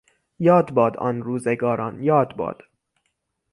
یاد 0.39 0.71
باد 0.71 0.97
آن 0.97 1.21
روزگاران 1.21 2.03
یاد 2.03 2.35
باد 2.35 2.63